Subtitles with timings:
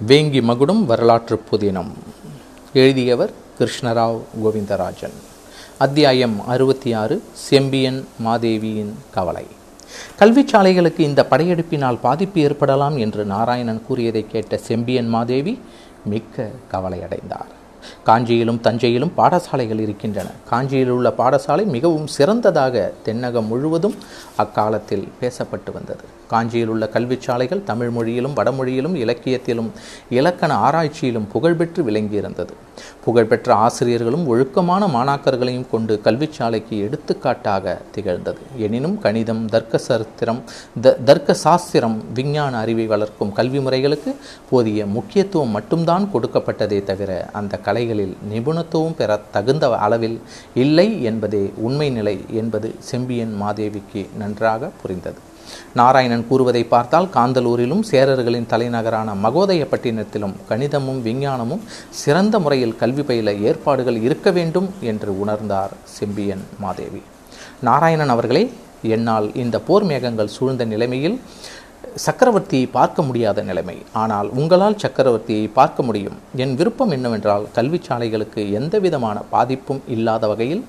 [0.00, 1.90] வேங்கி மகுடம் வரலாற்று புதினம்.
[2.72, 5.12] எழுதியவர் கிருஷ்ணராவ் கோவிந்தராஜன்.
[5.76, 9.46] அத்தியாயம் அறுபத்தி ஆறு செம்பியன் மாதேவியின் கவலை.
[10.18, 15.60] கல்விச்சாலைகளுக்கு இந்த படையெடுப்பினால் பாதிப்பு ஏற்படலாம் என்று நாராயணன் கூறியதை கேட்ட செம்பியன் மாதேவி
[16.04, 17.52] மிக்க கவலையடைந்தார்.
[18.06, 20.28] காஞ்சியிலும் தஞ்சையிலும் பாடசாலைகள் இருக்கின்றன.
[20.48, 23.94] காஞ்சியில் உள்ள பாடசாலை மிகவும் சிறந்ததாக தென்னகம் முழுவதும்
[24.36, 26.04] அக்காலத்தில் பேசப்பட்டு வந்தது.
[26.32, 29.70] காஞ்சியில் உள்ள கல்விச்சாலைகள் தமிழ் மொழியிலும் வடமொழியிலும் இலக்கியத்திலும்
[30.18, 32.52] இலக்கண ஆராய்ச்சியிலும் புகழ்பெற்று விளங்கியிருந்தது.
[33.04, 38.40] புகழ்பெற்ற ஆசிரியர்களும் ஒழுக்கமான மாணாக்கர்களையும் கொண்டு கல்விச்சாலைக்கு எடுத்துக்காட்டாக திகழ்ந்தது.
[38.66, 40.40] எனினும் கணிதம் தர்க்க சரித்திரம்
[40.84, 44.12] த தர்க்க சாஸ்திரம் விஞ்ஞான அறிவை வளர்க்கும் கல்வி முறைகளுக்கு
[44.50, 50.18] போதிய முக்கியத்துவம் மட்டும்தான் கொடுக்கப்பட்டதே தவிர அந்த கலைகளில் நிபுணத்துவம் பெற தகுந்த அளவில்
[50.64, 55.20] இல்லை என்பதே உண்மை நிலை என்பது செம்பியன் மாதேவிக்கு நன்றாக புரிந்தது.
[55.80, 61.64] நாராயணன் கூறுவதை பார்த்தால் காந்தலூரிலும் சேரர்களின் தலைநகரான மகோதயப்பட்டினத்திலும் கணிதமும் விஞ்ஞானமும்
[62.02, 67.02] சிறந்த முறையில் கல்வி பயில ஏற்பாடுகள் இருக்க வேண்டும் என்று உணர்ந்தார் செம்பியன் மாதேவி.
[67.68, 68.44] நாராயணன் அவர்களே
[68.94, 71.18] என்னால் இந்த போர் மேகங்கள் சூழ்ந்த நிலைமையில்
[72.04, 73.76] சக்கரவர்த்தியை பார்க்க முடியாத நிலைமை.
[74.02, 76.16] ஆனால் உங்களால் சக்கரவர்த்தியை பார்க்க முடியும்.
[76.42, 80.62] என் விருப்பம் என்னவென்றால் கல்விச்சாலைகளுக்கு எந்த விதமான பாதிப்பும் இல்லாத வகையில்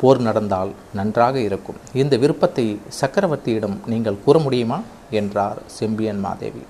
[0.00, 1.76] போர் நடந்தால் நன்றாக இருக்கும்.
[1.94, 4.80] இந்த விருப்பத்தை சக்கரவர்த்தியிடம் நீங்கள் கூற முடியுமா?
[5.10, 6.62] என்றார் செம்பியன் மாதேவி.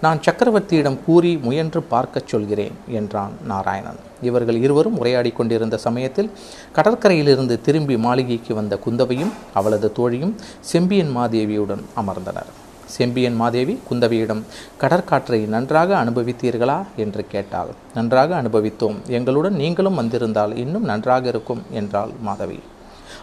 [0.00, 3.98] நான் சக்கரவர்த்தியிடம் கூறி முயன்று பார்க்கச் சொல்கிறேன் என்றான் நாராயணன்.
[4.22, 6.30] இவர்கள் இருவரும் உரையாடி கொண்டிருந்த சமயத்தில்
[6.76, 12.50] கடற்கரையிலிருந்து திரும்பி மாளிகைக்கு வந்த குந்தவையும் அவளது தோழியும் செம்பியன் மாதேவியுடன் அமர்ந்தனர்.
[12.96, 14.42] செம்பியன் மாதேவி குந்தவியிடம்
[14.76, 16.78] கடற்காற்றை நன்றாக அனுபவித்தீர்களா?
[16.96, 17.72] என்று கேட்டாள்.
[17.94, 18.98] நன்றாக அனுபவித்தோம்.
[19.08, 22.58] எங்களுடன் நீங்களும் வந்திருந்தால் இன்னும் நன்றாக இருக்கும் என்றாள் மாதவி.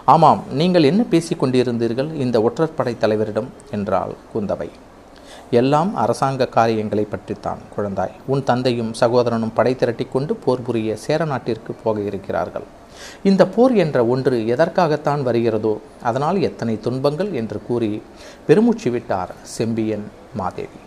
[0.06, 3.50] ஆமாம் நீங்கள் என்ன பேசிக் கொண்டிருந்தீர்கள் இந்த ஒற்றற்படை தலைவரிடம்?
[3.72, 4.70] என்றாள் குந்தவை.
[5.52, 8.16] எல்லாம் அரசாங்க காரியங்களை பற்றித்தான் குழந்தாய்.
[8.28, 12.68] உன் தந்தையும் சகோதரனும் படை திரட்டி கொண்டு போர் புரிய சேர நாட்டிற்கு போக இருக்கிறார்கள்.
[13.30, 15.74] இந்த போர் என்ற ஒன்று எதற்காகத்தான் வருகிறதோ
[16.10, 17.92] அதனால் எத்தனை துன்பங்கள் என்று கூறி
[18.48, 20.06] பெருமூச்சு விட்டார் செம்பியன்
[20.42, 20.80] மாதேவி.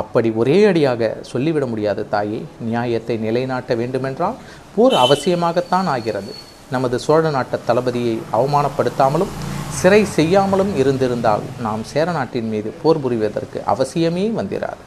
[0.00, 2.40] அப்படி ஒரே அடியாக சொல்லிவிட முடியாது தாயே.
[2.68, 4.38] நியாயத்தை நிலைநாட்ட வேண்டுமென்றால்
[4.76, 6.34] போர் அவசியமாகத்தான் ஆகிறது.
[6.74, 9.34] நமது சோழ நாட்டு தளபதியை அவமானப்படுத்தாமலும்
[9.80, 14.82] சிறை செய்யாமலும் இருந்திருந்தால் நாம் சேர நாட்டின் மீது போர் புரிவதற்கு அவசியமே வந்திராது.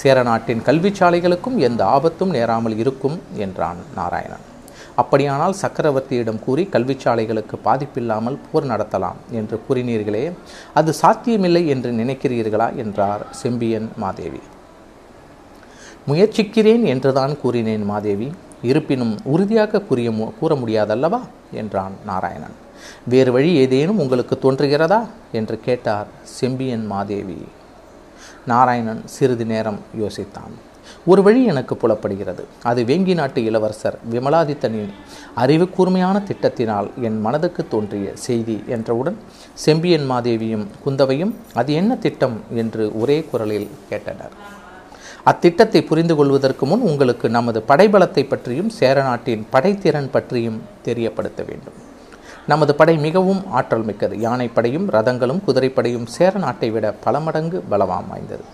[0.00, 4.47] சேர நாட்டின் கல்விச்சாலைகளுக்கும் எந்த ஆபத்தும் நேராமல் இருக்கும் என்றான் நாராயணன்.
[4.98, 10.24] அப்படியானால் சக்கரவர்த்தியிடம் கூறி கல்விச்சாலைகளுக்கு பாதிப்பில்லாமல் போர் நடத்தலாம் என்று கூறினீர்களே
[10.74, 12.68] அது சாத்தியமில்லை என்று நினைக்கிறீர்களா?
[12.74, 14.40] என்றார் செம்பியன் மாதேவி.
[16.06, 18.28] முயற்சிக்கிறேன் என்றுதான் கூறினேன் மாதேவி.
[18.62, 20.10] இருப்பினும் உறுதியாக கூறிய
[20.40, 21.20] கூற முடியாதல்லவா?
[21.52, 22.56] என்றான் நாராயணன்.
[23.06, 25.00] வேறு வழி ஏதேனும் உங்களுக்கு தோன்றுகிறதா?
[25.32, 27.38] என்று கேட்டார் செம்பியன் மாதேவி.
[28.46, 30.54] நாராயணன் சிறிது நேரம் யோசித்தான்.
[31.06, 32.44] ஒரு வழி எனக்கு புலப்படுகிறது.
[32.62, 34.92] அது வேங்கி நாட்டு இளவரசர் விமலாதித்தனின்
[35.34, 39.16] அறிவு கூர்மையான திட்டத்தினால் என் மனதுக்கு தோன்றிய செய்தி என்றவுடன்
[39.54, 42.40] செம்பியன் மாதேவியும் குந்தவையும் அது என்ன திட்டம்?
[42.54, 44.36] என்று ஒரே குரலில் கேட்டனர்.
[45.24, 51.78] அத்திட்டத்தை புரிந்து கொள்வதற்கு முன் உங்களுக்கு நமது படைபலத்தை பற்றியும் சேர நாட்டின் படைத்திறன் பற்றியும் தெரியப்படுத்த வேண்டும்.
[52.46, 54.16] நமது படை மிகவும் ஆற்றல் மிக்கது.
[54.16, 58.44] யானைப்படையும் ரதங்களும் குதிரைப்படையும் சேர நாட்டை விட பல மடங்கு பலவாம் வாய்ந்தது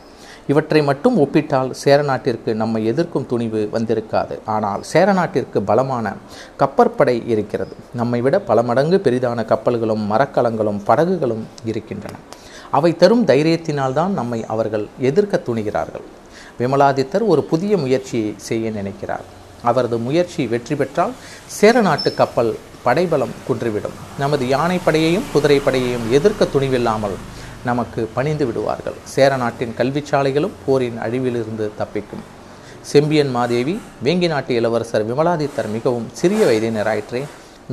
[0.46, 4.34] இவற்றை மட்டும் ஒப்பிட்டால் சேர நாட்டிற்கு நம்மை எதிர்க்கும் துணிவு வந்திருக்காது.
[4.54, 6.12] ஆனால் சேர நாட்டிற்கு பலமான
[6.58, 7.76] கப்பற்படை இருக்கிறது.
[7.94, 12.16] நம்மை விட பல மடங்கு பெரிதான கப்பல்களும் மரக்கலங்களும் படகுகளும் இருக்கின்றன.
[12.70, 16.06] அவை தரும் தைரியத்தினால்தான் நம்மை அவர்கள் எதிர்க்க துணிகிறார்கள்.
[16.58, 19.26] விமலாதித்தர் ஒரு புதிய முயற்சியை செய்ய நினைக்கிறார்.
[19.62, 21.12] அவரது முயற்சி வெற்றி பெற்றால்
[21.58, 22.52] சேர நாட்டு கப்பல்
[22.82, 23.96] படைபலம் குன்றிவிடும்.
[24.18, 27.16] நமது யானைப்படையையும் குதிரைப்படையையும் எதிர்க்க துணிவில்லாமல்
[27.64, 28.96] நமக்கு பணிந்து விடுவார்கள்.
[29.14, 32.24] சேர நாட்டின் கல்விச்சாலைகளும் போரின் அழிவிலிருந்து தப்பிக்கும்.
[32.92, 37.22] செம்பியன் மாதேவி வேங்கி நாட்டு இளவரசர் விமலாதித்தர் மிகவும் சிறிய வயதினராயிற்றே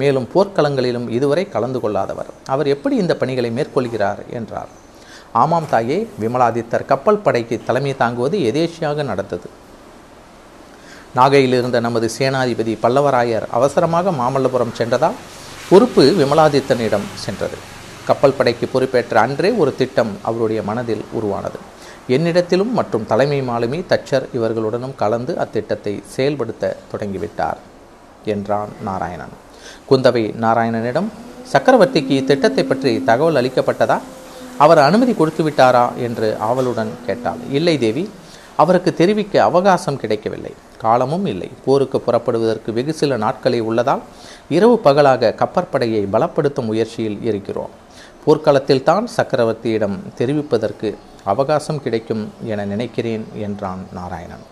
[0.02, 2.30] மேலும் போர்க்களங்களிலும் இதுவரை கலந்து கொள்ளாதவர்.
[2.54, 4.72] அவர் எப்படி இந்த பணிகளை மேற்கொள்கிறார் என்றார்.
[5.42, 9.50] ஆமாம் தாயே விமலாதித்தர் கப்பல் படைக்கு தலைமை தாங்குவது எதேச்சியாக நடந்தது.
[11.20, 15.20] நாகையில் இருந்த நமது சேனாதிபதி பல்லவராயர் அவசரமாக மாமல்லபுரம் சென்றதால்
[15.70, 17.58] பொறுப்பு விமலாதித்தனிடம் சென்றது.
[18.08, 21.60] கப்பல் படைக்கு பொறுப்பேற்ற அன்றே ஒரு திட்டம் அவருடைய மனதில் உருவானது.
[22.16, 27.60] என்னிடத்திலும் மற்றும் தலைமை மாலுமி தச்சர் இவர்களுடனும் கலந்து அத்திட்டத்தை செயல்படுத்த தொடங்கிவிட்டார்
[28.34, 29.36] என்றான் நாராயணன்.
[29.90, 31.10] குந்தவை நாராயணனிடம்
[31.54, 33.98] சக்கரவர்த்திக்கு இத்திட்டத்தை பற்றி தகவல் அளிக்கப்பட்டதா?
[34.64, 37.40] அவர் அனுமதி கொடுத்து விட்டாரா என்று ஆவலுடன் கேட்டாள்.
[37.58, 38.04] இல்லை தேவி
[38.58, 40.54] அவருக்கு தெரிவிக்க அவகாசம் கிடைக்கவில்லை.
[40.78, 41.50] காலமும் இல்லை.
[41.66, 44.02] போருக்கு புறப்படுவதற்கு வெகு சில நாட்களே உள்ளதால்
[44.50, 47.70] இரவு பகலாக கப்பற்படையை பலப்படுத்தும் முயற்சியில் இருக்கிறோம்.
[48.26, 54.44] போர்க்களத்தில் தான் சக்கரவர்த்தியிடம் தெரிவிப்பதற்கு அவகாசம் கிடைக்கும் என நினைக்கிறேன் என்றான் நாராயணன்.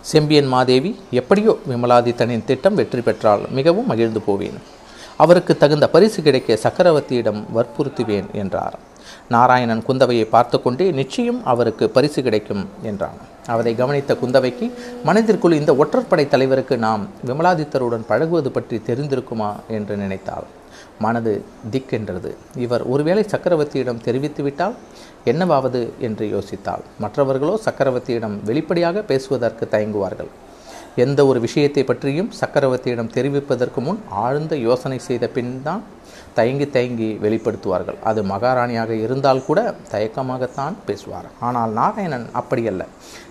[0.00, 4.58] செம்பியன் மாதேவி எப்படியோ விமலாதித்தனின் திட்டம் வெற்றி பெற்றால் மிகவும் மகிழ்ந்து போவேன்.
[5.16, 8.78] அவருக்கு தகுந்த பரிசு கிடைக்க சக்கரவர்த்தியிடம் வற்புறுத்துவேன் என்றார்.
[9.34, 13.18] நாராயணன் குந்தவையை பார்த்து கொண்டே நிச்சயம் அவருக்கு பரிசு கிடைக்கும் என்றான்.
[13.52, 14.66] அவரை கவனித்த குந்தவைக்கு
[15.08, 20.46] மனதிற்குள் இந்த ஒற்றற்படை தலைவருக்கு நாம் விமலாதித்தருடன் பழகுவது பற்றி தெரிந்திருக்குமா என்று நினைத்தாள்.
[21.04, 21.32] மனது
[21.72, 22.30] திக்கென்றது.
[22.64, 24.76] இவர் ஒருவேளை சக்கரவர்த்தியிடம் தெரிவித்துவிட்டால்
[25.32, 26.82] என்னவாவது என்று யோசித்தாள்.
[27.04, 30.30] மற்றவர்களோ சக்கரவர்த்தியிடம் வெளிப்படையாக பேசுவதற்கு தயங்குவார்கள்.
[31.04, 35.82] எந்த ஒரு விஷயத்தை பற்றியும் சக்கரவர்த்தியிடம் தெரிவிப்பதற்கு முன் ஆழ்ந்த யோசனை செய்த பின் தான்
[36.34, 37.98] தயங்கி தயங்கி வெளிப்படுத்துவார்கள்.
[38.02, 41.28] அது மகாராணியாக இருந்தால் கூட தயக்கமாகத்தான் பேசுவார்.
[41.40, 42.84] ஆனால் நாராயணன் அப்படியல்ல.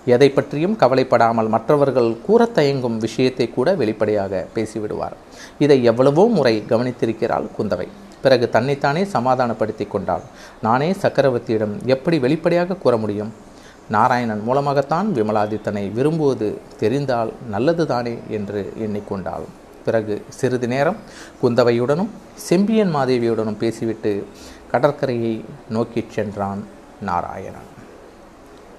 [0.06, 5.18] எதை பற்றியும் கவலைப்படாமல் மற்றவர்கள் கூற தயங்கும் விஷயத்தை கூட வெளிப்படையாக பேசிவிடுவார்.
[5.60, 7.88] இதை எவ்வளவோ முறை கவனித்திருக்கிறாள் குந்தவை.
[8.22, 10.22] பிறகு தன்னைத்தானே சமாதானப்படுத்தி கொண்டாள்.
[10.62, 13.34] நானே சக்கரவர்த்தியிடம் எப்படி வெளிப்படையாக கூற முடியும்?
[13.90, 19.46] நாராயணன் மூலமாகத்தான் விமலாதித்தனை விரும்புவது தெரிந்தால் நல்லதுதானே என்று எண்ணிக்கொண்டாள்.
[19.86, 20.98] பிறகு சிறிது நேரம்
[21.44, 22.12] குந்தவையுடனும்
[22.50, 24.28] செம்பியன் மாதேவியுடனும் பேசிவிட்டு
[24.72, 26.64] கடற்கரையை நோக்கிச் சென்றான்
[27.02, 27.70] நாராயணன்.